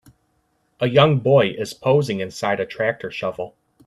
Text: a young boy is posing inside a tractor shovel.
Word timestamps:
a 0.79 0.89
young 0.89 1.19
boy 1.19 1.49
is 1.49 1.75
posing 1.75 2.21
inside 2.21 2.59
a 2.59 2.65
tractor 2.65 3.11
shovel. 3.11 3.55